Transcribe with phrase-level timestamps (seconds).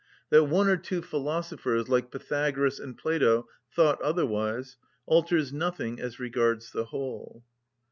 [0.31, 6.71] That one or two philosophers, like Pythagoras and Plato, thought otherwise alters nothing as regards
[6.71, 7.43] the whole.